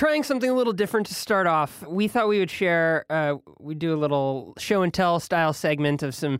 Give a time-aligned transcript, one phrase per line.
[0.00, 1.86] trying something a little different to start off.
[1.86, 6.02] We thought we would share, uh, we do a little show and tell style segment
[6.02, 6.38] of some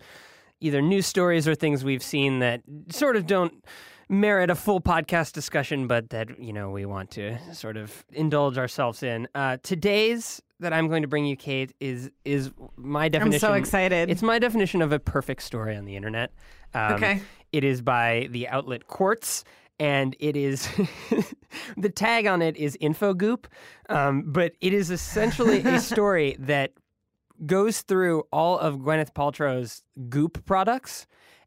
[0.60, 3.62] either news stories or things we've seen that sort of don't
[4.08, 8.56] merit a full podcast discussion, but that you know we want to sort of indulge
[8.56, 9.28] ourselves in.
[9.34, 13.44] Uh, today's that I'm going to bring you, Kate, is is my definition.
[13.46, 14.08] I'm so excited.
[14.08, 16.32] It's my definition of a perfect story on the internet.
[16.72, 17.20] Um, Okay.
[17.52, 19.44] It is by the outlet Quartz,
[19.80, 20.68] and it is
[21.76, 23.46] the tag on it is InfoGoop,
[23.88, 26.74] um, but it is essentially a story that
[27.46, 31.06] goes through all of Gwyneth Paltrow's Goop products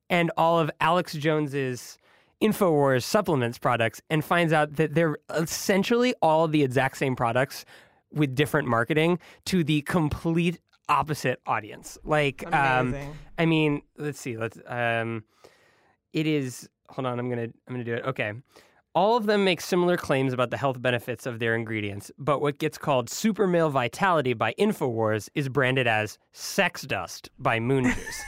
[0.09, 1.97] and all of Alex Jones's
[2.41, 7.63] InfoWars supplements products and finds out that they're essentially all the exact same products
[8.11, 10.59] with different marketing to the complete
[10.89, 11.97] opposite audience.
[12.03, 12.95] Like, um,
[13.37, 14.37] I mean, let's see.
[14.37, 14.59] Let's.
[14.65, 15.23] Um,
[16.11, 16.67] it is.
[16.93, 17.19] Hold on.
[17.19, 17.43] I'm gonna.
[17.43, 18.05] I'm gonna do it.
[18.05, 18.33] Okay.
[18.95, 22.59] All of them make similar claims about the health benefits of their ingredients, but what
[22.59, 28.21] gets called super male vitality by InfoWars is branded as sex dust by Moon Juice.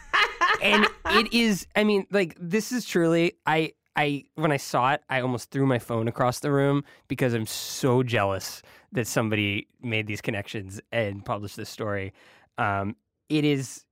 [0.62, 5.02] and it is I mean, like this is truly I I when I saw it,
[5.10, 10.06] I almost threw my phone across the room because I'm so jealous that somebody made
[10.06, 12.12] these connections and published this story.
[12.56, 12.96] Um,
[13.28, 13.85] it is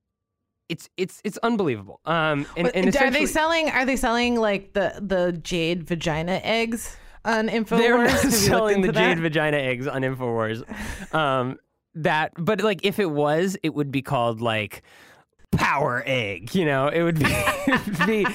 [0.68, 2.00] it's it's it's unbelievable.
[2.04, 3.70] Um, and, and are they selling?
[3.70, 7.78] Are they selling like the the jade vagina eggs on Infowars?
[7.78, 9.22] They're not Have you looked selling the into jade that?
[9.22, 11.14] vagina eggs on Infowars.
[11.14, 11.58] um,
[11.96, 14.82] that, but like if it was, it would be called like
[15.52, 16.54] power egg.
[16.54, 17.26] You know, it would be.
[17.28, 18.26] it would be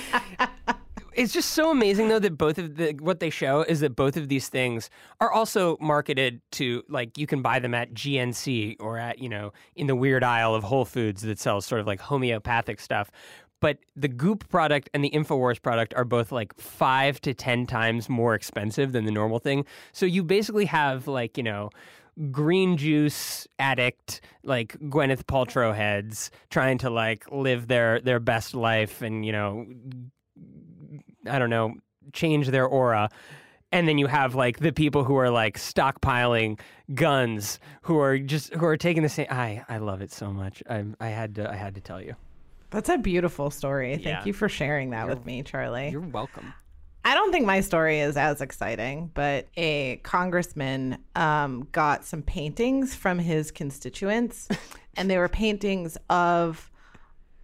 [1.20, 4.16] it's just so amazing though that both of the what they show is that both
[4.16, 4.90] of these things
[5.20, 9.52] are also marketed to like you can buy them at GNC or at you know
[9.76, 13.12] in the weird aisle of Whole Foods that sells sort of like homeopathic stuff.
[13.60, 18.08] But the Goop product and the Infowars product are both like five to ten times
[18.08, 19.66] more expensive than the normal thing.
[19.92, 21.70] So you basically have like you know
[22.32, 29.02] green juice addict like Gwyneth Paltrow heads trying to like live their their best life
[29.02, 29.68] and you know
[31.28, 31.76] I don't know,
[32.14, 33.10] change their aura.
[33.72, 36.60] And then you have like the people who are like stockpiling
[36.96, 39.28] guns, who are just who are taking the same.
[39.30, 40.64] I I love it so much.
[40.70, 42.16] I I had to I had to tell you.
[42.72, 43.94] That's a beautiful story.
[43.96, 44.26] Thank Yeah.
[44.26, 45.90] you for sharing that with me, Charlie.
[45.90, 46.54] You're welcome.
[47.06, 52.94] I don't think my story is as exciting, but a congressman um, got some paintings
[52.94, 54.48] from his constituents,
[54.98, 56.70] and they were paintings of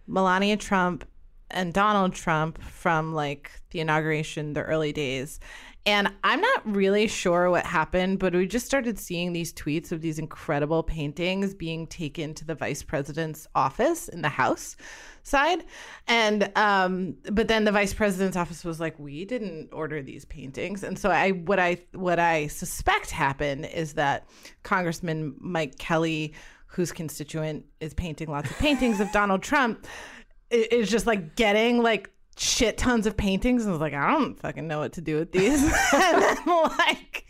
[0.06, 1.04] Melania Trump
[1.50, 5.38] and Donald Trump from like the inauguration, the early days.
[5.86, 10.00] And I'm not really sure what happened, but we just started seeing these tweets of
[10.00, 14.76] these incredible paintings being taken to the vice president's office in the House
[15.22, 15.64] side.
[16.08, 20.82] And um, but then the vice president's office was like, we didn't order these paintings.
[20.82, 24.28] And so I what I what I suspect happened is that
[24.64, 26.34] Congressman Mike Kelly,
[26.66, 29.86] whose constituent is painting lots of paintings of Donald Trump,
[30.50, 34.38] is just like getting like shit tons of paintings and I was like, I don't
[34.38, 35.62] fucking know what to do with these.
[35.92, 37.24] and then like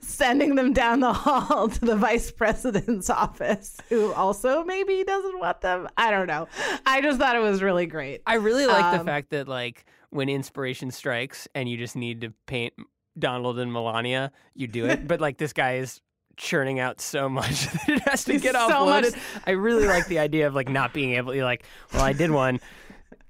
[0.00, 5.60] sending them down the hall to the vice president's office, who also maybe doesn't want
[5.60, 5.88] them.
[5.96, 6.48] I don't know.
[6.86, 8.22] I just thought it was really great.
[8.26, 12.22] I really like the Um, fact that like when inspiration strikes and you just need
[12.22, 12.74] to paint
[13.18, 15.06] Donald and Melania, you do it.
[15.08, 16.00] but like this guy is
[16.42, 19.12] churning out so much that it has to get so offloaded.
[19.12, 21.64] much- I really like the idea of like not being able to like,
[21.94, 22.60] well, I did one.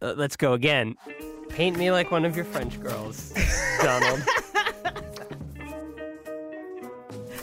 [0.00, 0.96] Uh, let's go again.
[1.50, 3.32] Paint me like one of your French girls,
[3.82, 4.22] Donald.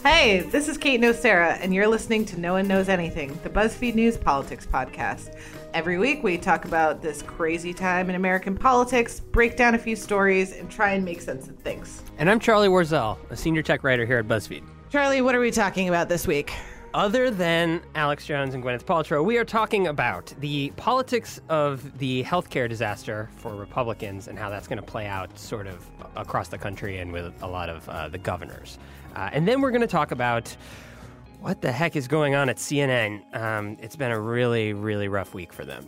[0.04, 3.96] Hey, this is Kate Nocera, and you're listening to No One Knows Anything, the BuzzFeed
[3.96, 5.36] News Politics podcast.
[5.74, 9.98] Every week, we talk about this crazy time in American politics, break down a few
[9.98, 12.02] stories, and try and make sense of things.
[12.18, 14.64] and I'm Charlie Warzel, a senior tech writer here at BuzzFeed.
[14.92, 16.52] Charlie, what are we talking about this week?
[16.96, 22.24] Other than Alex Jones and Gwyneth Paltrow, we are talking about the politics of the
[22.24, 25.86] healthcare disaster for Republicans and how that's going to play out sort of
[26.16, 28.80] across the country and with a lot of uh, the governors.
[29.16, 30.58] Uh, and then we're going to talk about
[31.40, 33.22] what the heck is going on at CNN.
[33.36, 35.88] Um, it's been a really, really rough week for them.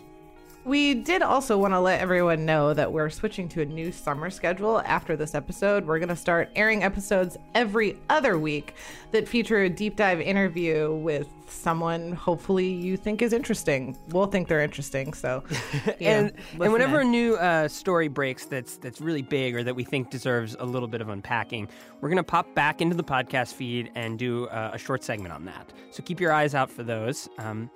[0.64, 4.30] We did also want to let everyone know that we're switching to a new summer
[4.30, 5.86] schedule after this episode.
[5.86, 8.76] We're going to start airing episodes every other week
[9.12, 13.98] that feature a deep dive interview with someone hopefully you think is interesting.
[14.10, 15.44] We'll think they're interesting, so
[16.00, 17.08] and and whenever in.
[17.08, 20.66] a new uh, story breaks that's that's really big or that we think deserves a
[20.66, 21.68] little bit of unpacking,
[22.00, 25.46] we're gonna pop back into the podcast feed and do uh, a short segment on
[25.46, 25.74] that.
[25.92, 27.28] So keep your eyes out for those.
[27.38, 27.70] Um,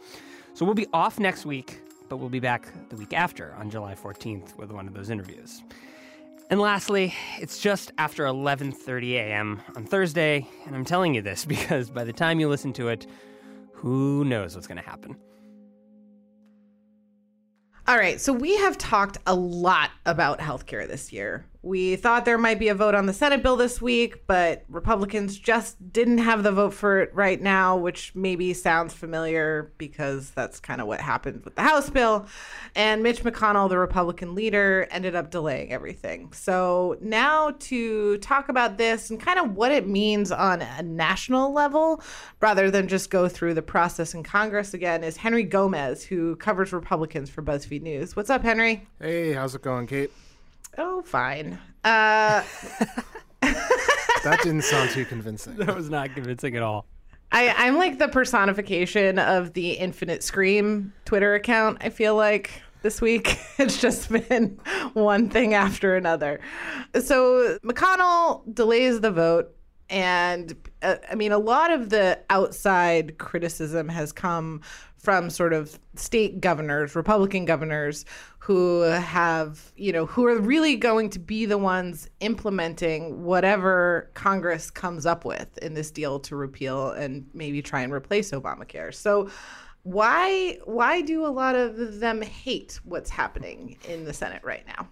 [0.53, 1.81] so we'll be off next week,
[2.15, 5.61] but we'll be back the week after on July 14th with one of those interviews.
[6.49, 9.61] And lastly, it's just after 11:30 a.m.
[9.75, 13.05] on Thursday, and I'm telling you this because by the time you listen to it,
[13.73, 15.17] who knows what's going to happen.
[17.85, 21.45] All right, so we have talked a lot about healthcare this year.
[21.65, 25.35] We thought there might be a vote on the Senate bill this week, but Republicans
[25.35, 30.59] just didn't have the vote for it right now, which maybe sounds familiar because that's
[30.59, 32.27] kind of what happened with the House bill.
[32.75, 36.31] And Mitch McConnell, the Republican leader, ended up delaying everything.
[36.33, 41.51] So now to talk about this and kind of what it means on a national
[41.51, 41.99] level,
[42.41, 46.71] rather than just go through the process in Congress again, is Henry Gomez, who covers
[46.71, 48.15] Republicans for BuzzFeed News.
[48.15, 48.87] What's up, Henry?
[49.01, 50.11] Hey, how's it going, Kate?
[50.77, 51.59] Oh, fine.
[51.83, 52.43] Uh,
[54.25, 55.55] That didn't sound too convincing.
[55.57, 56.87] That was not convincing at all.
[57.31, 61.77] I, I'm like the personification of the Infinite Scream Twitter account.
[61.81, 62.49] I feel like
[62.81, 64.59] this week it's just been
[64.93, 66.39] one thing after another.
[66.99, 69.54] So McConnell delays the vote.
[69.89, 74.61] And uh, I mean, a lot of the outside criticism has come
[74.97, 78.05] from sort of state governors, Republican governors,
[78.39, 84.71] who have, you know, who are really going to be the ones implementing whatever Congress
[84.71, 88.93] comes up with in this deal to repeal and maybe try and replace Obamacare.
[88.93, 89.29] So,
[89.83, 94.87] why why do a lot of them hate what's happening in the Senate right now?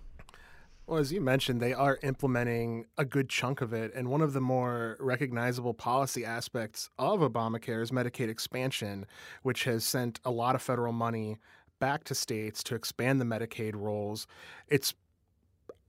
[0.86, 3.94] Well, as you mentioned, they are implementing a good chunk of it.
[3.96, 9.06] And one of the more recognizable policy aspects of Obamacare is Medicaid expansion,
[9.44, 11.38] which has sent a lot of federal money
[11.80, 14.28] back to states to expand the Medicaid rolls.
[14.68, 14.94] It's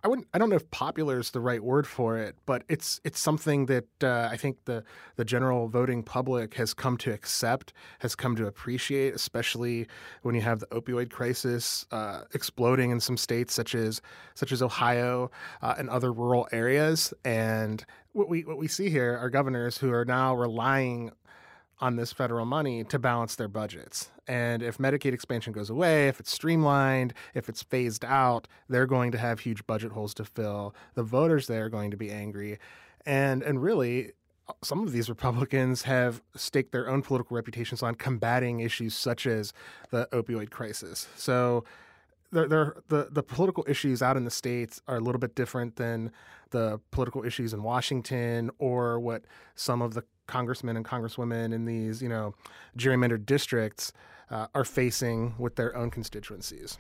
[0.05, 0.29] I wouldn't.
[0.35, 3.65] I don't know if popular is the right word for it, but it's it's something
[3.67, 4.85] that uh, I think the
[5.17, 9.87] the general voting public has come to accept, has come to appreciate, especially
[10.21, 14.03] when you have the opioid crisis uh, exploding in some states such as
[14.35, 15.31] such as Ohio
[15.63, 17.15] uh, and other rural areas.
[17.25, 21.13] And what we what we see here are governors who are now relying
[21.81, 24.11] on this federal money to balance their budgets.
[24.27, 29.13] And if Medicaid expansion goes away, if it's streamlined, if it's phased out, they're going
[29.13, 30.75] to have huge budget holes to fill.
[30.95, 32.59] The voters there are going to be angry.
[33.05, 34.13] And and really
[34.63, 39.53] some of these Republicans have staked their own political reputations on combating issues such as
[39.91, 41.09] the opioid crisis.
[41.17, 41.65] So
[42.31, 45.77] they're, they're, the the political issues out in the states are a little bit different
[45.77, 46.11] than
[46.51, 49.25] the political issues in Washington or what
[49.55, 52.35] some of the congressmen and congresswomen in these, you know,
[52.77, 53.93] gerrymandered districts
[54.31, 56.79] uh, are facing with their own constituencies.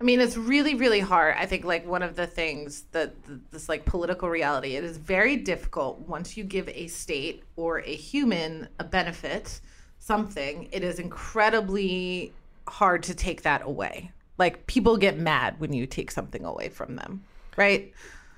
[0.00, 1.36] I mean, it's really, really hard.
[1.38, 3.14] I think like one of the things that
[3.52, 7.94] this like political reality, it is very difficult once you give a state or a
[7.94, 9.60] human a benefit,
[10.00, 12.32] something, it is incredibly
[12.66, 14.10] hard to take that away.
[14.36, 17.22] Like people get mad when you take something away from them,
[17.56, 17.92] right?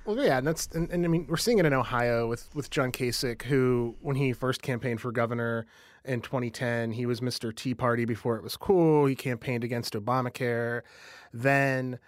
[0.06, 2.70] Well, yeah, and that's and, and, I mean we're seeing it in Ohio with with
[2.70, 5.66] John Kasich, who when he first campaigned for governor
[6.04, 7.54] in 2010, he was Mr.
[7.54, 9.06] Tea Party before it was cool.
[9.06, 10.82] He campaigned against Obamacare,
[11.32, 11.98] then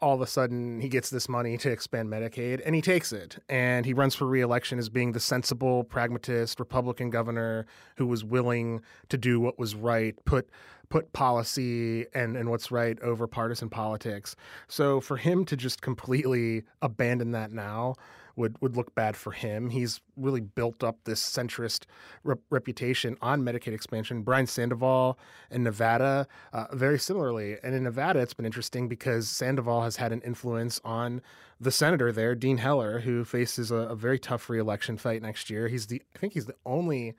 [0.00, 3.36] all of a sudden he gets this money to expand Medicaid and he takes it
[3.50, 7.66] and he runs for reelection as being the sensible pragmatist Republican governor
[7.96, 8.80] who was willing
[9.10, 10.48] to do what was right, put
[10.90, 14.36] put policy and, and what's right over partisan politics.
[14.68, 17.94] So for him to just completely abandon that now
[18.36, 19.70] would, would look bad for him.
[19.70, 21.84] He's really built up this centrist
[22.24, 24.22] re- reputation on Medicaid expansion.
[24.22, 25.18] Brian Sandoval
[25.50, 27.56] in Nevada, uh, very similarly.
[27.62, 31.22] And in Nevada, it's been interesting because Sandoval has had an influence on
[31.60, 35.68] the senator there, Dean Heller, who faces a, a very tough reelection fight next year.
[35.68, 37.10] He's the, I think he's the only,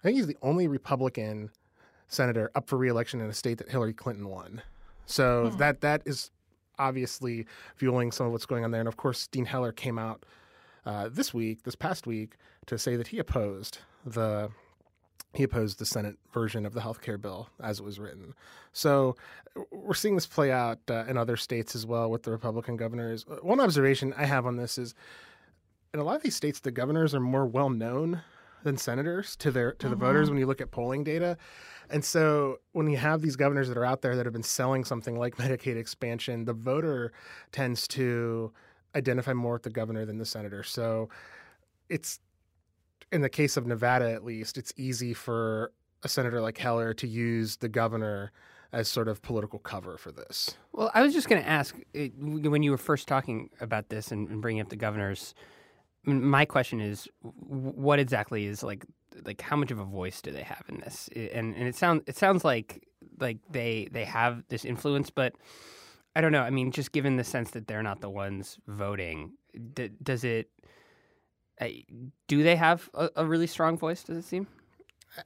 [0.00, 1.50] I think he's the only Republican
[2.12, 4.62] senator up for reelection in a state that Hillary Clinton won.
[5.06, 5.56] So hmm.
[5.58, 6.30] that that is
[6.78, 8.80] obviously fueling some of what's going on there.
[8.80, 10.24] And of course, Dean Heller came out
[10.84, 14.50] uh, this week, this past week, to say that he opposed the
[15.34, 18.34] he opposed the Senate version of the health care bill as it was written.
[18.72, 19.16] So
[19.70, 23.24] we're seeing this play out uh, in other states as well with the Republican governors.
[23.30, 24.94] Uh, one observation I have on this is
[25.94, 28.20] in a lot of these states, the governors are more well known
[28.62, 30.32] than senators to their to the voters uh-huh.
[30.32, 31.36] when you look at polling data.
[31.90, 34.84] And so when you have these governors that are out there that have been selling
[34.84, 37.12] something like Medicaid expansion, the voter
[37.50, 38.52] tends to
[38.94, 40.62] identify more with the governor than the senator.
[40.62, 41.08] So
[41.88, 42.20] it's
[43.10, 47.06] in the case of Nevada at least, it's easy for a senator like Heller to
[47.06, 48.32] use the governor
[48.72, 50.56] as sort of political cover for this.
[50.72, 54.28] Well, I was just going to ask when you were first talking about this and,
[54.28, 55.34] and bringing up the governors.
[56.04, 58.84] My question is, what exactly is like
[59.24, 61.08] like how much of a voice do they have in this?
[61.14, 62.86] And and it sounds it sounds like
[63.20, 65.34] like they they have this influence, but
[66.16, 66.42] I don't know.
[66.42, 69.32] I mean, just given the sense that they're not the ones voting,
[69.74, 70.50] d- does it?
[72.26, 74.02] Do they have a, a really strong voice?
[74.02, 74.48] Does it seem?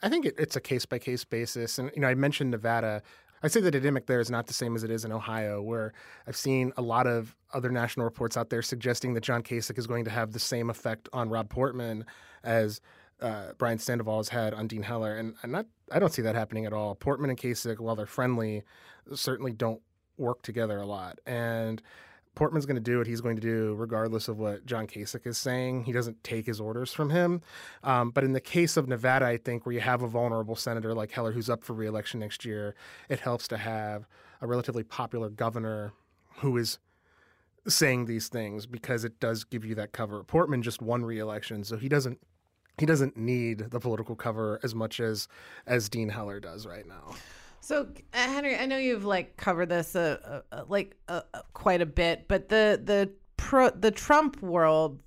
[0.02, 1.78] I think it, it's a case by case basis.
[1.78, 3.02] And, you know, I mentioned Nevada.
[3.42, 5.92] I'd say the dynamic there is not the same as it is in Ohio, where
[6.26, 9.86] I've seen a lot of other national reports out there suggesting that John Kasich is
[9.86, 12.04] going to have the same effect on Rob Portman
[12.42, 12.80] as
[13.20, 15.16] uh, Brian Sandoval has had on Dean Heller.
[15.16, 16.94] And I'm not, I don't see that happening at all.
[16.94, 18.62] Portman and Kasich, while they're friendly,
[19.14, 19.80] certainly don't
[20.18, 21.18] work together a lot.
[21.26, 21.82] And
[22.36, 25.38] Portman's going to do what he's going to do, regardless of what John Kasich is
[25.38, 25.84] saying.
[25.84, 27.40] He doesn't take his orders from him.
[27.82, 30.94] Um, but in the case of Nevada, I think where you have a vulnerable senator
[30.94, 32.76] like Heller who's up for reelection next year,
[33.08, 34.06] it helps to have
[34.42, 35.94] a relatively popular governor
[36.36, 36.78] who is
[37.66, 40.22] saying these things because it does give you that cover.
[40.22, 42.20] Portman just won reelection, so he doesn't
[42.78, 45.26] he doesn't need the political cover as much as
[45.66, 47.14] as Dean Heller does right now.
[47.66, 51.80] So, uh, Henry, I know you've like covered this uh, uh, like uh, uh, quite
[51.80, 55.00] a bit, but the the pro the Trump world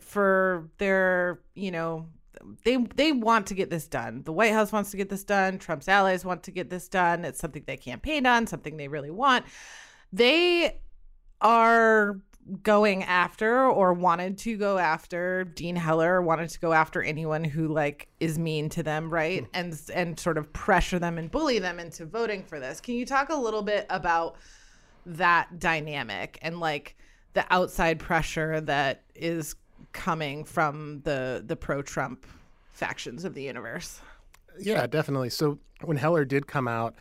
[0.00, 2.06] for their you know
[2.64, 4.22] they they want to get this done.
[4.24, 5.58] The White House wants to get this done.
[5.58, 7.26] Trump's allies want to get this done.
[7.26, 9.44] It's something they campaigned on, something they really want.
[10.10, 10.80] They
[11.42, 12.18] are
[12.62, 17.68] going after or wanted to go after Dean Heller, wanted to go after anyone who
[17.68, 19.42] like is mean to them, right?
[19.44, 19.50] Hmm.
[19.54, 22.80] And and sort of pressure them and bully them into voting for this.
[22.80, 24.36] Can you talk a little bit about
[25.06, 26.96] that dynamic and like
[27.32, 29.56] the outside pressure that is
[29.92, 32.26] coming from the the pro-Trump
[32.72, 34.00] factions of the universe?
[34.58, 35.30] Yeah, definitely.
[35.30, 36.94] So when Heller did come out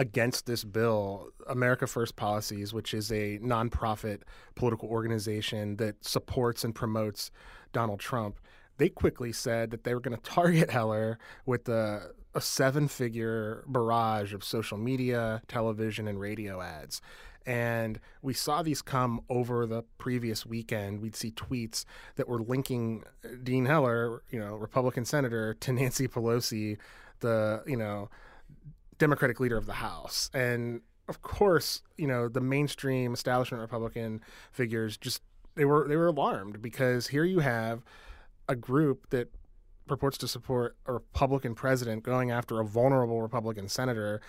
[0.00, 4.22] against this bill, America First Policies, which is a nonprofit
[4.54, 7.30] political organization that supports and promotes
[7.74, 8.40] Donald Trump,
[8.78, 13.62] they quickly said that they were going to target Heller with a, a seven figure
[13.66, 17.02] barrage of social media, television, and radio ads.
[17.44, 21.02] And we saw these come over the previous weekend.
[21.02, 21.84] We'd see tweets
[22.16, 26.78] that were linking uh, Dean Heller, you know, Republican senator, to Nancy Pelosi,
[27.20, 28.08] the, you know,
[29.00, 30.30] Democratic leader of the House.
[30.32, 34.20] And of course, you know, the mainstream establishment Republican
[34.52, 35.22] figures just
[35.56, 37.82] they were they were alarmed because here you have
[38.48, 39.28] a group that
[39.88, 44.20] purports to support a Republican president going after a vulnerable Republican senator.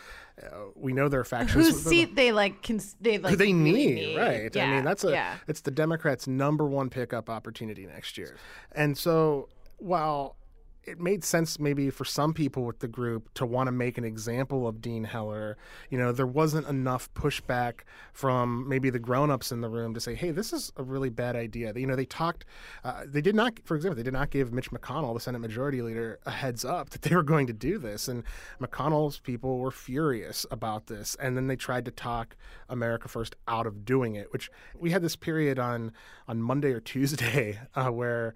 [0.41, 3.53] Uh, we know there are factions Whose seat they like can they like who they
[3.53, 4.57] really need, right?
[4.57, 5.35] I mean, that's a yeah.
[5.47, 8.37] it's the Democrats' number one pickup opportunity next year.
[8.71, 10.37] And so, while
[10.83, 14.03] it made sense maybe for some people with the group to want to make an
[14.03, 15.57] example of Dean Heller,
[15.89, 17.81] you know, there wasn't enough pushback
[18.13, 21.35] from maybe the grown-ups in the room to say, "Hey, this is a really bad
[21.35, 22.45] idea." You know, they talked
[22.83, 25.81] uh, they did not for example, they did not give Mitch McConnell, the Senate majority
[25.81, 28.07] leader, a heads up that they were going to do this.
[28.07, 28.23] And
[28.59, 31.15] McConnell's people were furious about this.
[31.19, 32.35] And then they tried to talk
[32.69, 35.91] America First out of doing it, which we had this period on
[36.27, 38.33] on Monday or Tuesday uh, where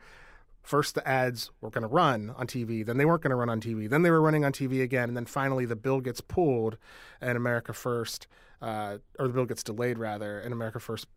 [0.65, 3.49] first the ads were going to run on TV, then they weren't going to run
[3.49, 6.21] on TV, then they were running on TV again, and then finally the bill gets
[6.21, 6.77] pulled,
[7.21, 8.27] and America First,
[8.61, 11.07] uh, or the bill gets delayed rather, and America First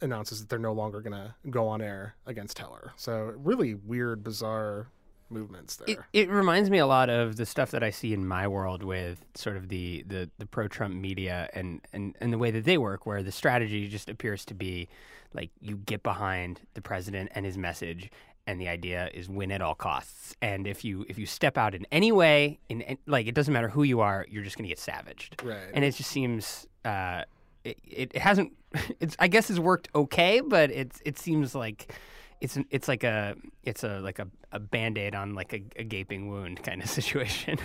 [0.00, 2.92] announces that they're no longer going to go on air against Heller.
[2.96, 4.88] So really weird, bizarre
[5.28, 6.08] movements there.
[6.12, 8.82] It, it reminds me a lot of the stuff that I see in my world
[8.82, 12.64] with sort of the, the, the pro Trump media and, and, and the way that
[12.64, 14.88] they work, where the strategy just appears to be
[15.32, 18.10] like you get behind the president and his message.
[18.50, 20.34] And the idea is win at all costs.
[20.42, 23.54] And if you if you step out in any way, in, in like it doesn't
[23.54, 25.40] matter who you are, you're just going to get savaged.
[25.44, 25.70] Right.
[25.72, 27.22] And it just seems uh,
[27.64, 28.52] it, it hasn't.
[29.00, 31.92] It's I guess it's worked okay, but it's it seems like
[32.40, 35.62] it's an- it's like a it's a like a, a band aid on like a,
[35.76, 37.58] a gaping wound kind of situation.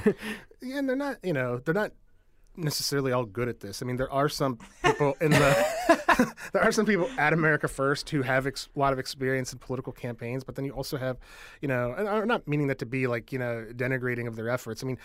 [0.62, 1.92] Yeah, and they're not, you know, they're not
[2.58, 3.82] necessarily all good at this.
[3.82, 8.10] I mean, there are some people in the there are some people at America First
[8.10, 11.18] who have ex- a lot of experience in political campaigns, but then you also have,
[11.62, 14.50] you know, and I'm not meaning that to be like you know denigrating of their
[14.50, 14.84] efforts.
[14.84, 14.98] I mean,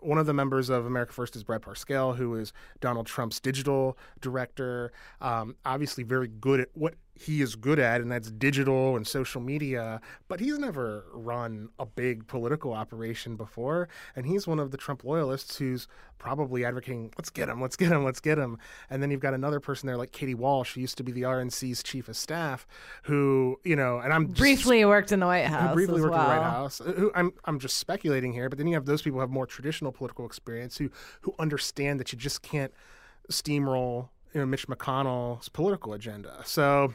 [0.00, 3.96] one of the members of America First is Brad Parscale, who is Donald Trump's digital
[4.20, 4.92] director.
[5.20, 9.40] Um, obviously, very good at what he is good at, and that's digital and social
[9.40, 10.00] media.
[10.28, 15.02] But he's never run a big political operation before, and he's one of the Trump
[15.04, 18.58] loyalists who's probably advocating, "Let's get him, let's get him, let's get him."
[18.90, 21.22] And then you've got another person there like Katie Walsh, who used to be the
[21.22, 22.66] RNC's chief of staff,
[23.04, 25.74] who you know, and I'm just, Briefly worked in the White House.
[25.74, 26.42] briefly worked in the White.
[26.42, 26.80] House.
[26.84, 29.46] Who I'm I'm just speculating here, but then you have those people who have more
[29.46, 30.90] traditional political experience who
[31.22, 32.72] who understand that you just can't
[33.30, 36.42] steamroll you know Mitch McConnell's political agenda.
[36.44, 36.94] So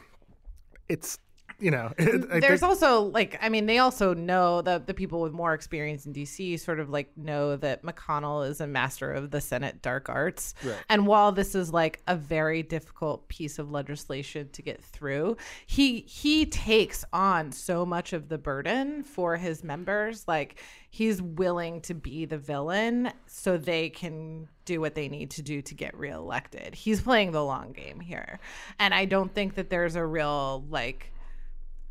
[0.88, 1.18] it's
[1.62, 5.32] you know, There's think- also like I mean they also know that the people with
[5.32, 9.40] more experience in DC sort of like know that McConnell is a master of the
[9.40, 10.54] Senate dark arts.
[10.64, 10.76] Right.
[10.88, 16.00] And while this is like a very difficult piece of legislation to get through, he
[16.00, 20.26] he takes on so much of the burden for his members.
[20.26, 25.42] Like he's willing to be the villain so they can do what they need to
[25.42, 26.74] do to get reelected.
[26.74, 28.40] He's playing the long game here.
[28.78, 31.12] And I don't think that there's a real like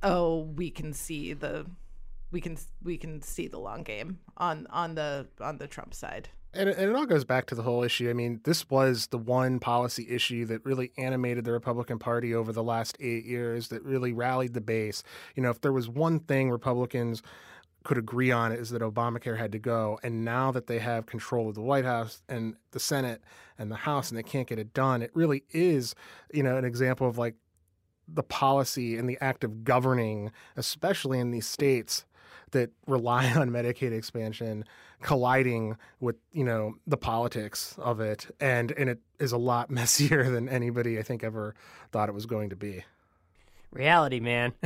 [0.04, 1.66] oh we can see the
[2.32, 6.30] we can we can see the long game on on the on the Trump side.
[6.54, 8.10] And it, and it all goes back to the whole issue.
[8.10, 12.52] I mean, this was the one policy issue that really animated the Republican Party over
[12.52, 15.02] the last eight years, that really rallied the base.
[15.36, 17.22] You know, if there was one thing Republicans
[17.86, 19.98] could agree on, is that Obamacare had to go.
[20.04, 23.22] And now that they have control of the White House and the Senate
[23.58, 25.96] and the House and they can't get it done, it really is,
[26.34, 27.36] you know, an example of like
[28.14, 32.06] the policy and the act of governing, especially in these states
[32.52, 34.66] that rely on Medicaid expansion
[35.02, 40.30] colliding with you know the politics of it and and it is a lot messier
[40.30, 41.56] than anybody I think ever
[41.92, 42.84] thought it was going to be.
[43.72, 44.54] Reality, man.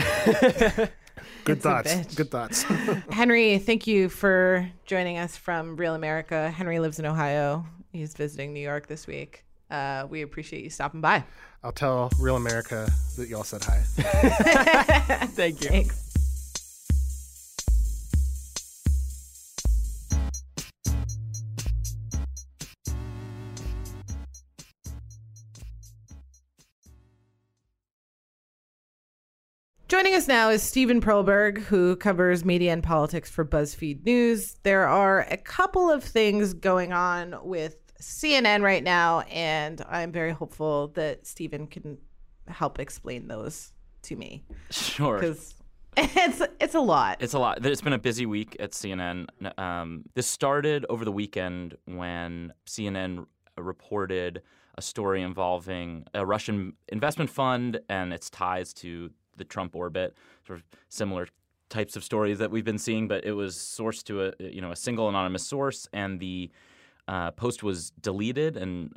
[1.43, 2.15] Good thoughts.
[2.15, 2.63] Good thoughts.
[3.11, 6.49] Henry, thank you for joining us from Real America.
[6.49, 7.65] Henry lives in Ohio.
[7.93, 9.45] He's visiting New York this week.
[9.69, 11.23] Uh, we appreciate you stopping by.
[11.63, 13.81] I'll tell Real America that y'all said hi.
[15.27, 15.69] Thank you.
[15.69, 16.05] Thanks.
[29.87, 34.55] Joining us now is Stephen Perlberg, who covers media and politics for BuzzFeed News.
[34.63, 40.31] There are a couple of things going on with CNN right now, and I'm very
[40.31, 41.97] hopeful that Stephen can
[42.47, 43.73] help explain those
[44.03, 45.19] to me Sure.
[45.19, 45.55] because
[45.97, 47.17] it's it's a lot.
[47.21, 47.65] It's a lot.
[47.65, 49.27] It's been a busy week at CNN.
[49.57, 53.25] Um, this started over the weekend when CNN
[53.57, 54.41] reported
[54.77, 60.59] a story involving a Russian investment fund and its ties to the Trump orbit, sort
[60.59, 61.27] of similar
[61.69, 64.71] types of stories that we've been seeing, but it was sourced to a you know
[64.71, 66.51] a single anonymous source, and the
[67.07, 68.91] uh, post was deleted, and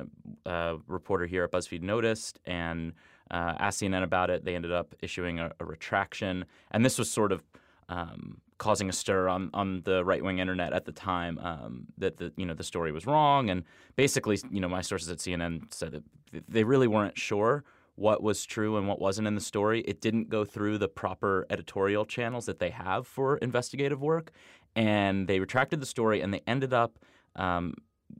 [0.45, 2.93] a reporter here at BuzzFeed noticed and
[3.31, 4.43] uh, asked CNN about it.
[4.43, 7.43] They ended up issuing a, a retraction, and this was sort of
[7.89, 12.17] um, causing a stir on, on the right wing internet at the time um, that
[12.17, 13.63] the you know the story was wrong, and
[13.95, 16.03] basically you know my sources at CNN said that
[16.47, 17.63] they really weren't sure
[17.95, 19.81] what was true and what wasn't in the story.
[19.81, 24.31] It didn't go through the proper editorial channels that they have for investigative work,
[24.75, 26.99] and they retracted the story, and they ended up.
[27.35, 27.75] Um,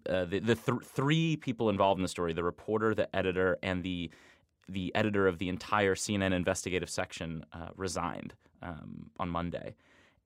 [0.10, 3.84] uh, the the th- three people involved in the story, the reporter, the editor, and
[3.84, 4.10] the
[4.68, 9.76] the editor of the entire CNN investigative section uh, resigned um, on Monday.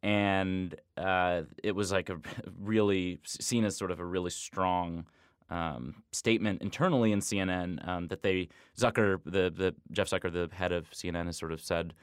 [0.01, 2.19] And uh, it was like a
[2.59, 5.05] really seen as sort of a really strong
[5.49, 10.71] um, statement internally in CNN um, that they Zucker, the the Jeff Zucker, the head
[10.71, 11.93] of CNN, has sort of said,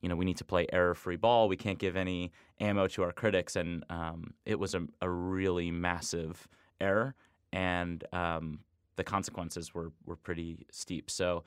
[0.00, 1.48] you know, we need to play error-free ball.
[1.48, 5.70] We can't give any ammo to our critics, and um, it was a, a really
[5.70, 6.48] massive
[6.80, 7.14] error,
[7.52, 8.60] and um,
[8.96, 11.10] the consequences were were pretty steep.
[11.10, 11.44] So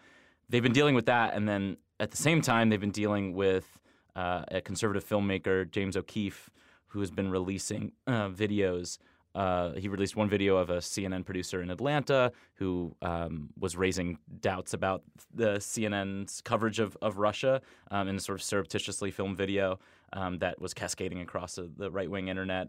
[0.49, 3.79] they've been dealing with that, and then at the same time, they've been dealing with
[4.15, 6.49] uh, a conservative filmmaker, James O'Keefe,
[6.87, 8.97] who has been releasing uh, videos.
[9.35, 14.19] Uh, he released one video of a CNN producer in Atlanta who um, was raising
[14.41, 15.01] doubts about
[15.33, 19.79] the CNN's coverage of, of Russia um, in a sort of surreptitiously filmed video
[20.13, 22.67] um, that was cascading across the, the right wing internet.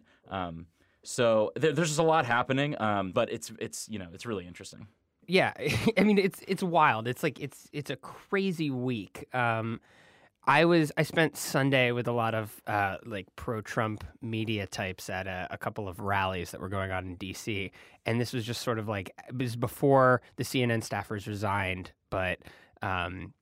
[1.05, 4.47] So there, there's just a lot happening, um, but it's it's you know it's really
[4.47, 4.89] interesting.
[5.27, 5.53] Yeah,
[5.99, 7.07] I mean it's it's wild.
[7.09, 9.29] It's like it's it's a crazy week.
[9.35, 9.81] Um,
[10.47, 15.27] I was I spent Sunday with a lot of uh, like pro-Trump media types at
[15.27, 17.71] a, a couple of rallies that were going on in D.C.
[18.05, 22.41] And this was just sort of like it was before the CNN staffers resigned, but
[22.83, 23.33] um,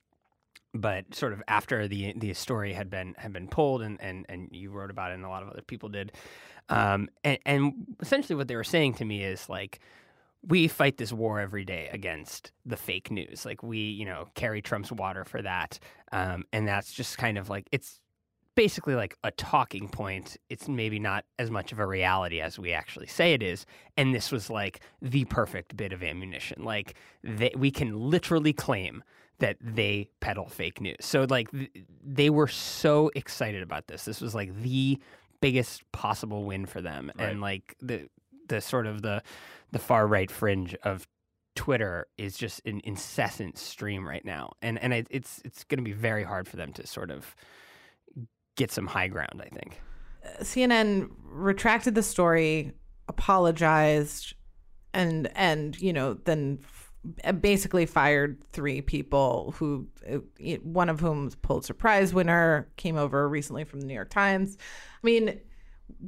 [0.73, 4.49] but sort of after the the story had been had been pulled and and and
[4.51, 6.11] you wrote about it and a lot of other people did.
[6.69, 9.79] Um, and, and essentially what they were saying to me is like
[10.45, 13.45] we fight this war every day against the fake news.
[13.45, 15.79] Like we, you know, carry Trump's water for that.
[16.11, 18.01] Um, and that's just kind of like it's
[18.55, 20.37] basically like a talking point.
[20.49, 23.65] It's maybe not as much of a reality as we actually say it is.
[23.97, 26.63] And this was like the perfect bit of ammunition.
[26.63, 29.03] Like they, we can literally claim
[29.39, 30.97] that they peddle fake news.
[31.01, 31.71] So like th-
[32.03, 34.05] they were so excited about this.
[34.05, 34.99] This was like the
[35.41, 37.11] biggest possible win for them.
[37.17, 37.29] Right.
[37.29, 38.07] And like the
[38.47, 39.21] the sort of the
[39.71, 41.07] the far right fringe of
[41.55, 45.83] Twitter is just an incessant stream right now, and and it, it's it's going to
[45.83, 47.35] be very hard for them to sort of
[48.55, 49.41] get some high ground.
[49.41, 49.81] I think.
[50.25, 52.73] Uh, CNN retracted the story,
[53.07, 54.33] apologized,
[54.93, 56.82] and and you know then f-
[57.41, 60.17] basically fired three people who uh,
[60.63, 64.57] one of whom Pulitzer Prize winner came over recently from the New York Times.
[64.59, 65.39] I mean,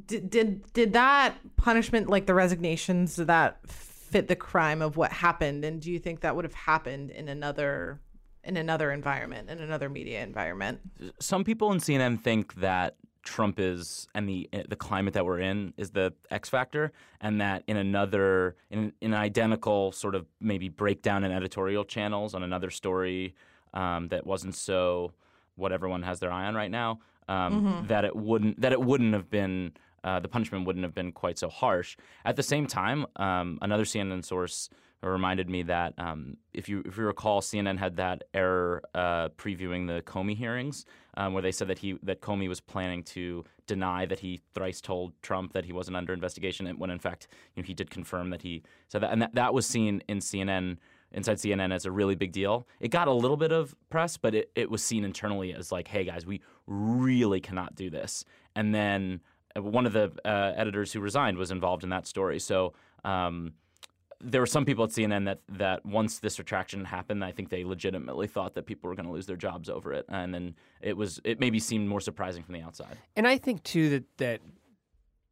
[0.06, 5.12] did did did that punishment like the resignations did that fit the crime of what
[5.12, 5.64] happened?
[5.64, 8.00] And do you think that would have happened in another
[8.42, 10.80] in another environment in another media environment?
[11.20, 15.74] Some people in CNN think that Trump is and the the climate that we're in
[15.76, 20.68] is the X factor, and that in another in, in an identical sort of maybe
[20.68, 23.34] breakdown in editorial channels on another story
[23.74, 25.12] um, that wasn't so
[25.56, 29.12] what everyone has their eye on right now, um, that it wouldn't that it wouldn't
[29.12, 29.72] have been
[30.04, 31.96] uh, the punishment wouldn't have been quite so harsh.
[32.24, 34.70] At the same time, um, another CNN source
[35.02, 39.86] reminded me that um, if you if you recall, CNN had that error uh, previewing
[39.86, 40.84] the Comey hearings,
[41.16, 44.80] um, where they said that he that Comey was planning to deny that he thrice
[44.80, 48.30] told Trump that he wasn't under investigation, when in fact you know, he did confirm
[48.30, 50.78] that he said that, and that, that was seen in CNN
[51.12, 52.66] inside CNN as a really big deal.
[52.80, 55.88] It got a little bit of press, but it, it was seen internally as like,
[55.88, 58.24] hey guys, we really cannot do this.
[58.54, 59.20] And then
[59.56, 62.38] uh, one of the uh, editors who resigned was involved in that story.
[62.38, 62.74] So
[63.04, 63.52] um,
[64.20, 67.64] there were some people at CNN that that once this retraction happened, I think they
[67.64, 70.96] legitimately thought that people were going to lose their jobs over it, and then it
[70.96, 72.96] was it maybe seemed more surprising from the outside.
[73.16, 74.40] And I think too that that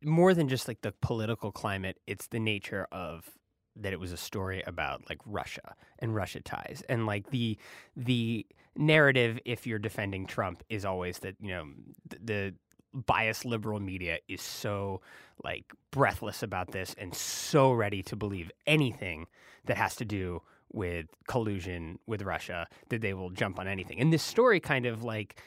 [0.03, 3.31] more than just like the political climate, it's the nature of
[3.77, 7.59] that it was a story about like Russia and Russia ties and like the
[7.97, 11.67] the narrative if you're defending Trump is always that you know
[12.09, 12.55] the, the
[12.95, 15.01] biased liberal media is so
[15.43, 19.27] like breathless about this and so ready to believe anything
[19.65, 24.01] that has to do with collusion with Russia that they will jump on anything.
[24.01, 25.41] And this story kind of like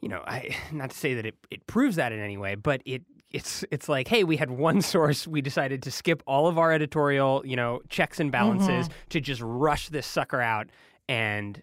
[0.00, 2.82] you know, I not to say that it, it proves that in any way, but
[2.84, 6.58] it it's it's like, hey, we had one source, we decided to skip all of
[6.58, 9.08] our editorial, you know, checks and balances mm-hmm.
[9.10, 10.68] to just rush this sucker out
[11.08, 11.62] and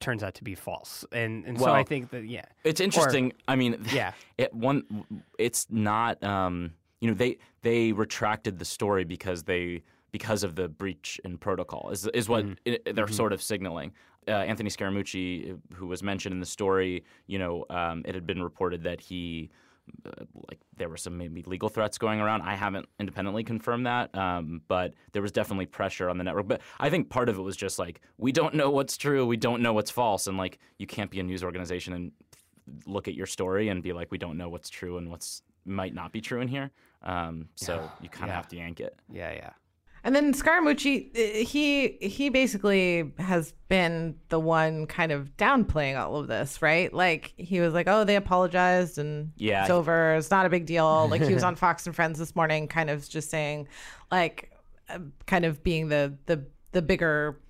[0.00, 1.04] turns out to be false.
[1.12, 2.44] And and so I think that yeah.
[2.64, 3.32] It's interesting.
[3.48, 4.12] I mean, Yeah.
[4.38, 5.04] it one.
[5.38, 6.22] It's not.
[6.22, 11.36] Um, you know, they they retracted the story because they because of the breach in
[11.38, 13.92] protocol is is what it, they're sort of signaling.
[14.26, 18.42] Uh, Anthony Scaramucci, who was mentioned in the story, you know, um, it had been
[18.42, 19.50] reported that he.
[20.06, 22.42] Uh, like there were some maybe legal threats going around.
[22.42, 26.48] I haven't independently confirmed that, um, but there was definitely pressure on the network.
[26.48, 29.36] But I think part of it was just like we don't know what's true, we
[29.36, 32.12] don't know what's false, and like you can't be a news organization and
[32.86, 35.94] look at your story and be like, we don't know what's true and what's might
[35.94, 36.70] not be true in here.
[37.02, 38.34] Um, so you kind of Yeah.
[38.36, 38.96] have to yank it.
[39.12, 39.50] Yeah, yeah.
[40.06, 46.16] And then Scaramucci, uh, he he basically has been the one kind of downplaying all
[46.16, 46.92] of this, right?
[46.92, 49.62] Like he was like, "Oh, they apologized and Yeah.
[49.62, 50.14] it's over.
[50.16, 52.90] It's not a big deal." Like he was on Fox and Friends this morning, kind
[52.90, 53.66] of just saying,
[54.12, 54.52] like,
[54.90, 57.40] uh, kind of being the the the bigger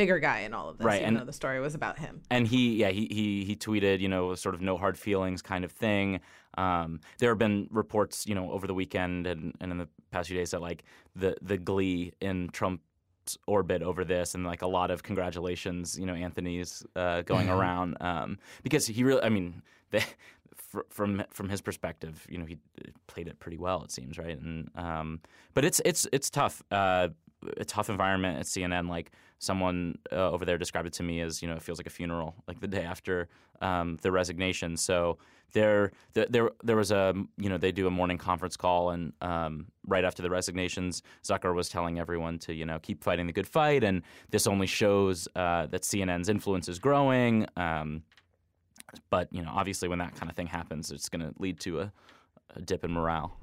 [0.00, 2.22] bigger guy in all of this, Right, even and- though the story was about him.
[2.30, 5.64] And he, yeah, he, he he tweeted, you know, sort of no hard feelings kind
[5.64, 6.20] of thing.
[6.58, 10.28] Um, there have been reports, you know, over the weekend and, and in the past
[10.28, 10.84] few days that like
[11.14, 16.06] the the glee in Trump's orbit over this and like a lot of congratulations, you
[16.06, 20.02] know, Anthony's uh, going around um, because he really, I mean, the,
[20.54, 22.56] fr- from from his perspective, you know, he
[23.06, 24.38] played it pretty well, it seems, right?
[24.40, 25.20] And um,
[25.54, 26.62] but it's it's it's tough.
[26.70, 27.08] Uh,
[27.56, 28.88] a tough environment at CNN.
[28.88, 31.86] Like someone uh, over there described it to me as, you know, it feels like
[31.86, 33.28] a funeral, like the day after
[33.60, 34.76] um, the resignation.
[34.76, 35.18] So
[35.52, 39.66] there, there, there, was a, you know, they do a morning conference call, and um,
[39.86, 43.48] right after the resignations, Zucker was telling everyone to, you know, keep fighting the good
[43.48, 47.46] fight, and this only shows uh, that CNN's influence is growing.
[47.56, 48.02] Um,
[49.08, 51.80] but you know, obviously, when that kind of thing happens, it's going to lead to
[51.80, 51.92] a,
[52.56, 53.36] a dip in morale.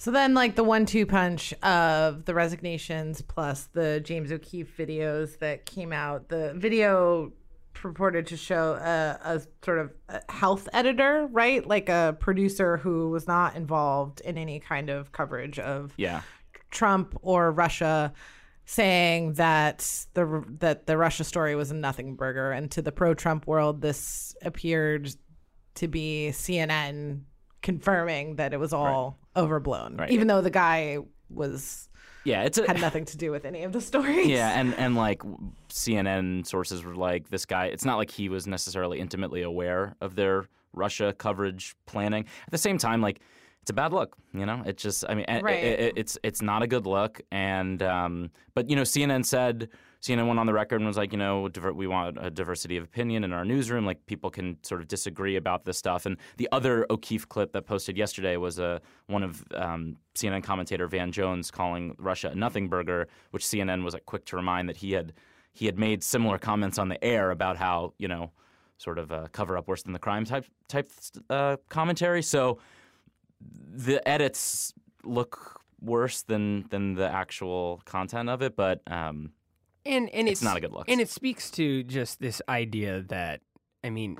[0.00, 5.66] So then, like the one-two punch of the resignations plus the James O'Keefe videos that
[5.66, 6.28] came out.
[6.28, 7.32] The video
[7.74, 11.66] purported to show a, a sort of a health editor, right?
[11.66, 16.22] Like a producer who was not involved in any kind of coverage of Yeah.
[16.70, 18.12] Trump or Russia,
[18.66, 23.46] saying that the that the Russia story was a nothing burger, and to the pro-Trump
[23.46, 25.10] world, this appeared
[25.76, 27.22] to be CNN
[27.62, 30.10] confirming that it was all overblown, Right.
[30.10, 30.98] even though the guy
[31.30, 31.88] was
[32.24, 34.26] Yeah, it's a, had nothing to do with any of the stories.
[34.26, 35.22] Yeah, and and like
[35.68, 37.66] CNN sources were like, this guy.
[37.66, 42.24] It's not like he was necessarily intimately aware of their Russia coverage planning.
[42.46, 43.20] At the same time, like
[43.68, 44.16] it's a bad look.
[44.32, 45.62] You know, it's just I mean, Right.
[45.62, 47.20] it- it- it's it's not a good look.
[47.30, 49.68] And um, but you know, CNN said
[50.00, 52.78] CNN went on the record and was like, you know, diver- we want a diversity
[52.78, 53.84] of opinion in our newsroom.
[53.84, 56.06] Like people can sort of disagree about this stuff.
[56.06, 60.86] And the other O'Keefe clip that posted yesterday was a one of um, CNN commentator
[60.86, 64.78] Van Jones calling Russia a nothing burger, which CNN was like quick to remind that
[64.78, 65.12] he had
[65.52, 68.30] he had made similar comments on the air about how you know
[68.78, 70.90] sort of uh, cover up worse than the crime type type
[71.28, 72.22] uh, commentary.
[72.22, 72.60] So
[73.40, 74.72] the edits
[75.04, 79.32] look worse than than the actual content of it, but um,
[79.86, 80.88] and and It's not a good look.
[80.88, 83.40] And it speaks to just this idea that
[83.82, 84.18] I mean,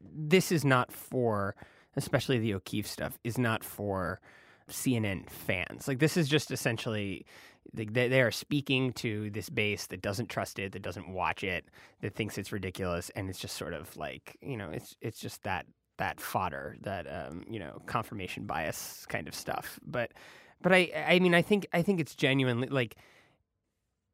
[0.00, 1.56] this is not for,
[1.96, 4.20] especially the O'Keefe stuff, is not for
[4.70, 5.88] CNN fans.
[5.88, 7.26] Like this is just essentially.
[7.74, 11.44] Like they, they are speaking to this base that doesn't trust it, that doesn't watch
[11.44, 11.66] it,
[12.00, 15.42] that thinks it's ridiculous, and it's just sort of like you know, it's it's just
[15.42, 15.66] that
[15.98, 19.78] that fodder, that um, you know, confirmation bias kind of stuff.
[19.86, 20.12] But
[20.62, 22.96] but I I mean I think I think it's genuinely like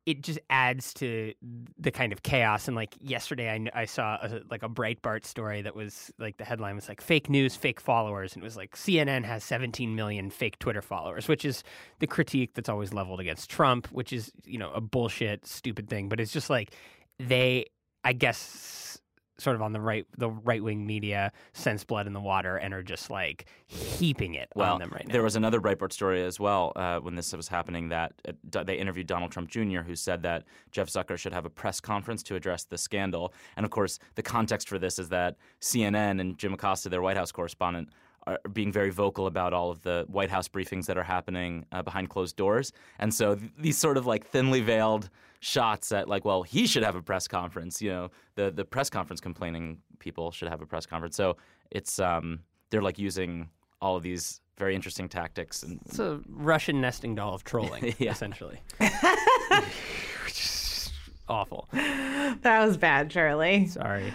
[0.07, 1.33] it just adds to
[1.79, 2.69] the kind of chaos.
[2.69, 6.45] And like yesterday, I, I saw a, like a Breitbart story that was like the
[6.45, 10.29] headline was like fake news, fake followers, and it was like CNN has 17 million
[10.31, 11.65] fake Twitter followers, which is
[12.01, 16.09] the critique that's always leveled against Trump, which is you know a bullshit, stupid thing.
[16.11, 16.75] But it's just like
[17.19, 17.67] they,
[18.03, 18.99] I guess,
[19.39, 22.73] sort of on the right, the right wing media sense blood in the water and
[22.73, 25.13] are just like heaping it well, on them right now.
[25.13, 28.77] there was another Breitbart story as well uh, when this was happening that uh, they
[28.77, 32.37] interviewed Donald Trump Jr., who said that Jeff Zucker should have a press conference to
[32.37, 33.33] address the scandal.
[33.57, 37.17] And of course, the context for this is that CNN and Jim Acosta, their White
[37.17, 37.89] House correspondent,
[38.27, 41.83] are being very vocal about all of the White House briefings that are happening uh,
[41.83, 42.73] behind closed doors.
[42.99, 45.11] And so th- these sort of like thinly veiled
[45.45, 47.83] shots at like, well, he should have a press conference.
[47.83, 51.17] You know, the the press conference complaining people should have a press conference.
[51.17, 51.37] So
[51.71, 56.81] it's um, they're like using all of these very interesting tactics and It's a Russian
[56.81, 58.13] nesting doll of trolling, Yeah.
[58.13, 58.61] essentially.
[58.79, 60.93] Which is
[61.29, 61.69] awful.
[61.73, 63.67] That was bad, Charlie.
[63.67, 64.13] Sorry.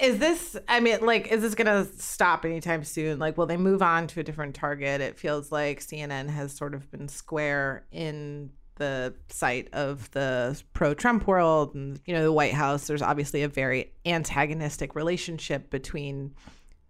[0.00, 3.18] Is this, I mean, like, is this going to stop anytime soon?
[3.20, 5.00] Like, will they move on to a different target?
[5.00, 10.94] It feels like CNN has sort of been square in the site of the pro
[10.94, 12.86] Trump world and, you know, the White House.
[12.86, 16.34] There's obviously a very antagonistic relationship between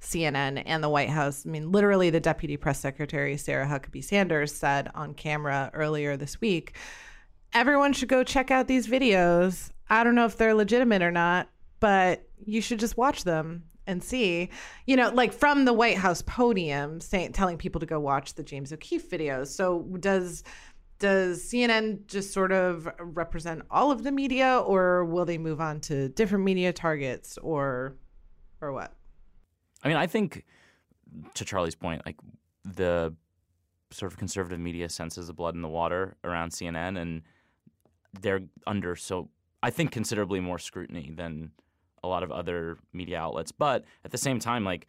[0.01, 1.45] CNN and the White House.
[1.47, 6.41] I mean, literally, the deputy press secretary, Sarah Huckabee Sanders, said on camera earlier this
[6.41, 6.75] week
[7.55, 9.71] everyone should go check out these videos.
[9.89, 11.49] I don't know if they're legitimate or not,
[11.81, 14.51] but you should just watch them and see.
[14.87, 18.43] You know, like from the White House podium, saying telling people to go watch the
[18.43, 19.49] James O'Keefe videos.
[19.49, 20.43] So does
[21.05, 25.79] does CNN just sort of represent all of the media, or will they move on
[25.81, 27.99] to different media targets, or
[28.63, 28.95] or what?
[29.83, 30.47] I mean, I think
[31.35, 32.17] to Charlie's point, like
[32.65, 33.15] the
[33.91, 37.21] sort of conservative media senses the blood in the water around CNN, and
[38.23, 39.29] they're under so
[39.63, 41.51] I think considerably more scrutiny than
[42.03, 43.53] a lot of other media outlets.
[43.53, 44.87] But at the same time, like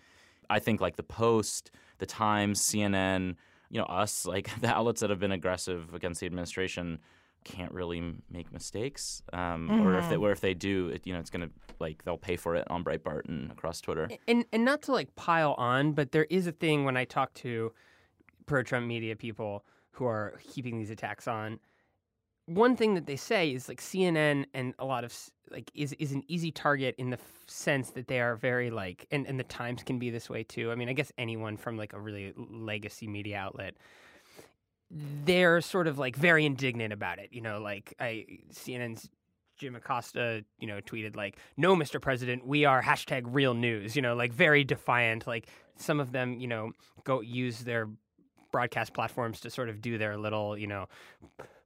[0.50, 3.36] I think like the Post, the Times, CNN,
[3.70, 7.00] you know, us, like the outlets that have been aggressive against the administration
[7.44, 11.20] can't really make mistakes, um, or if they, or if they do, it, you know,
[11.20, 11.50] it's gonna
[11.80, 14.10] like they'll pay for it on Breitbart and across Twitter.
[14.28, 17.34] And and not to like pile on, but there is a thing when I talk
[17.36, 17.72] to
[18.48, 21.60] pro Trump media people who are heaping these attacks on.
[22.48, 25.14] One thing that they say is like CNN and a lot of
[25.52, 29.08] like is is an easy target in the f- sense that they are very like
[29.12, 30.72] and and the Times can be this way too.
[30.72, 33.76] I mean, I guess anyone from like a really legacy media outlet
[34.92, 37.30] they're sort of like very indignant about it.
[37.32, 39.10] You know, like I CNN's
[39.58, 42.02] Jim Acosta, you know, tweeted like, "No, Mr.
[42.02, 45.28] President, we are hashtag real news." You know, like very defiant.
[45.28, 46.72] Like some of them, you know,
[47.04, 47.90] go use their
[48.52, 50.88] broadcast platforms to sort of do their little, you know,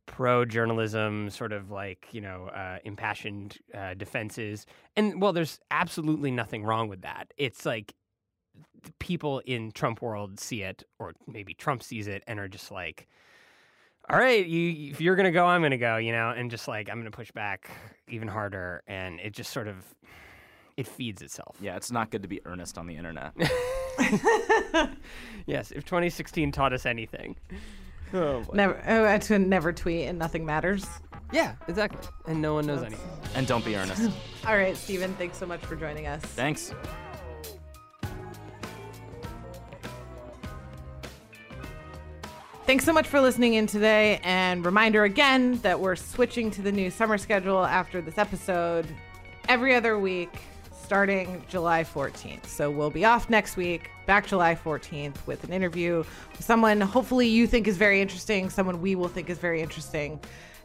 [0.10, 4.66] pro journalism sort of like you know uh, impassioned uh, defenses.
[4.96, 7.32] And well, there's absolutely nothing wrong with that.
[7.38, 7.94] It's like
[8.98, 13.08] people in Trump world see it, or maybe Trump sees it, and are just like,
[14.10, 16.90] "All right, you if you're gonna go, I'm gonna go," you know, and just like
[16.90, 17.70] I'm gonna push back
[18.08, 19.86] even harder, and it just sort of
[20.76, 21.58] it feeds itself.
[21.62, 23.34] Yeah, it's not good to be earnest on the internet.
[25.46, 27.36] Yes, if 2016 taught us anything.
[28.14, 28.54] Oh, boy.
[28.54, 30.86] Never, oh, to never tweet and nothing matters.
[31.32, 32.08] Yeah, exactly.
[32.28, 33.08] And no one knows anything.
[33.36, 34.12] and don't be earnest.
[34.48, 36.22] All right, Stephen, thanks so much for joining us.
[36.22, 36.74] Thanks.
[42.66, 44.20] Thanks so much for listening in today.
[44.24, 48.86] And reminder again that we're switching to the new summer schedule after this episode.
[49.48, 50.30] Every other week,
[50.90, 52.48] starting July 14th.
[52.48, 55.98] So we'll be off next week, back July 14th with an interview
[56.32, 60.20] with someone hopefully you think is very interesting, someone we will think is very interesting.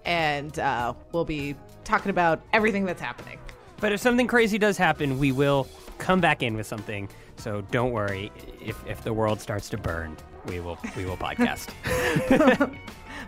[0.07, 3.39] And uh, we'll be talking about everything that's happening.
[3.81, 7.11] But if something crazy does happen, we will come back in with something.
[7.37, 8.33] So don't worry.
[8.65, 11.69] If, if the world starts to burn, we will we will podcast.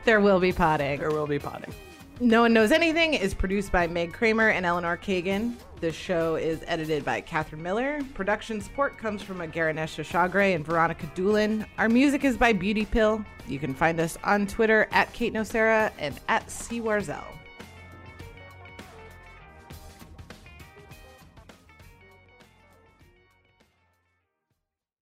[0.06, 1.00] There will be potting.
[1.00, 1.74] there will be potting.
[2.18, 5.52] No One Knows Anything is produced by Meg Kramer and Eleanor Kagan.
[5.80, 8.00] This show is edited by Catherine Miller.
[8.14, 11.66] Production support comes from Agaranesha Shagre and Veronica Doolin.
[11.76, 13.22] Our music is by Beauty Pill.
[13.46, 16.80] You can find us on Twitter at Kate Nocera and at C.
[16.80, 17.22] Warzel.